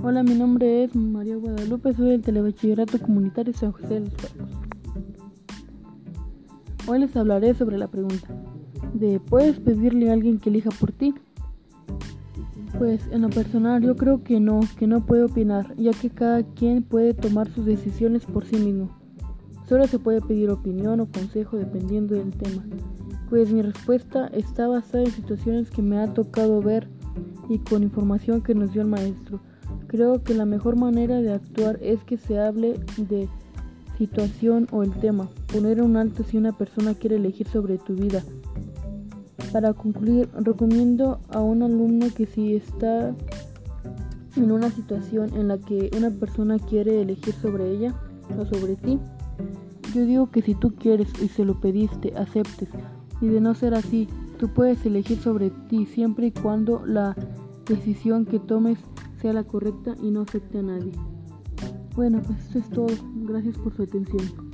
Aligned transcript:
Hola, 0.00 0.22
mi 0.22 0.34
nombre 0.34 0.84
es 0.84 0.94
María 0.94 1.36
Guadalupe, 1.36 1.92
soy 1.92 2.10
del 2.10 2.22
Telebachillerato 2.22 3.00
Comunitario 3.00 3.52
San 3.52 3.72
José 3.72 3.94
de 3.94 4.00
los 4.00 4.14
Cuerpos. 4.14 4.48
Hoy 6.86 7.00
les 7.00 7.16
hablaré 7.16 7.52
sobre 7.54 7.78
la 7.78 7.88
pregunta 7.88 8.28
de 8.94 9.18
¿puedes 9.18 9.58
pedirle 9.58 10.08
a 10.08 10.12
alguien 10.12 10.38
que 10.38 10.50
elija 10.50 10.70
por 10.70 10.92
ti? 10.92 11.14
Pues 12.78 13.08
en 13.10 13.22
lo 13.22 13.30
personal 13.30 13.82
yo 13.82 13.96
creo 13.96 14.22
que 14.22 14.38
no, 14.38 14.60
que 14.78 14.86
no 14.86 15.04
puedo 15.04 15.26
opinar, 15.26 15.74
ya 15.76 15.90
que 15.90 16.10
cada 16.10 16.44
quien 16.44 16.84
puede 16.84 17.12
tomar 17.12 17.50
sus 17.50 17.66
decisiones 17.66 18.24
por 18.24 18.44
sí 18.44 18.56
mismo. 18.56 18.90
Solo 19.68 19.86
se 19.88 19.98
puede 19.98 20.20
pedir 20.20 20.50
opinión 20.50 21.00
o 21.00 21.06
consejo 21.10 21.56
dependiendo 21.56 22.14
del 22.14 22.30
tema, 22.30 22.64
pues 23.28 23.52
mi 23.52 23.62
respuesta 23.62 24.28
está 24.28 24.68
basada 24.68 25.04
en 25.04 25.10
situaciones 25.10 25.70
que 25.70 25.82
me 25.82 25.98
ha 25.98 26.14
tocado 26.14 26.62
ver 26.62 26.88
y 27.48 27.58
con 27.58 27.82
información 27.82 28.42
que 28.42 28.54
nos 28.54 28.72
dio 28.72 28.82
el 28.82 28.88
maestro. 28.88 29.40
Creo 29.88 30.22
que 30.22 30.34
la 30.34 30.44
mejor 30.44 30.76
manera 30.76 31.20
de 31.20 31.32
actuar 31.32 31.78
es 31.82 32.04
que 32.04 32.18
se 32.18 32.38
hable 32.38 32.78
de 32.98 33.28
situación 33.96 34.68
o 34.70 34.82
el 34.82 34.92
tema, 34.92 35.28
poner 35.52 35.82
un 35.82 35.96
alto 35.96 36.22
si 36.22 36.36
una 36.36 36.52
persona 36.52 36.94
quiere 36.94 37.16
elegir 37.16 37.48
sobre 37.48 37.78
tu 37.78 37.94
vida. 37.94 38.22
Para 39.52 39.72
concluir, 39.72 40.28
recomiendo 40.34 41.20
a 41.30 41.40
un 41.40 41.62
alumno 41.62 42.06
que 42.14 42.26
si 42.26 42.54
está 42.54 43.14
en 44.36 44.52
una 44.52 44.70
situación 44.70 45.34
en 45.34 45.48
la 45.48 45.58
que 45.58 45.90
una 45.96 46.10
persona 46.10 46.58
quiere 46.58 47.00
elegir 47.00 47.34
sobre 47.34 47.70
ella 47.72 47.94
o 48.38 48.44
sobre 48.44 48.76
ti, 48.76 49.00
yo 49.94 50.04
digo 50.04 50.30
que 50.30 50.42
si 50.42 50.54
tú 50.54 50.74
quieres 50.74 51.08
y 51.22 51.28
se 51.28 51.44
lo 51.44 51.60
pediste, 51.60 52.14
aceptes. 52.14 52.68
Y 53.22 53.28
de 53.28 53.40
no 53.40 53.54
ser 53.54 53.74
así, 53.74 54.06
tú 54.38 54.48
puedes 54.48 54.84
elegir 54.84 55.18
sobre 55.18 55.50
ti 55.68 55.86
siempre 55.86 56.26
y 56.26 56.30
cuando 56.30 56.84
la 56.84 57.16
decisión 57.66 58.26
que 58.26 58.38
tomes 58.38 58.78
sea 59.20 59.32
la 59.32 59.44
correcta 59.44 59.94
y 60.02 60.10
no 60.10 60.22
afecte 60.22 60.58
a 60.58 60.62
nadie. 60.62 60.92
Bueno, 61.94 62.22
pues 62.24 62.38
eso 62.48 62.58
es 62.58 62.70
todo. 62.70 62.94
Gracias 63.24 63.58
por 63.58 63.74
su 63.74 63.82
atención. 63.82 64.48